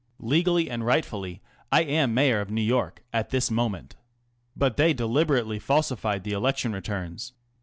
[0.23, 3.95] Legally and rightfully I am Mayor of New York at this moment.
[4.55, 7.33] But they deliberately falsified the election returns.